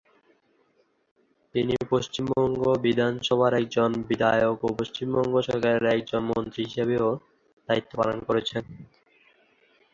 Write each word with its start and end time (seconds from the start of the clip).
তিনি 1.55 1.75
পশ্চিমবঙ্গ 1.91 2.61
বিধানসভার 2.85 3.51
একজন 3.53 3.89
বিধায়ক 4.07 4.57
ও 4.63 4.79
পশ্চিমবঙ্গ 4.79 5.33
সরকারের 5.41 5.85
একজন 5.95 6.21
মন্ত্রী 6.31 6.61
হিসেবেও 6.67 7.07
দায়িত্ব 7.69 7.91
পালন 7.99 8.17
করেছেন। 8.27 8.63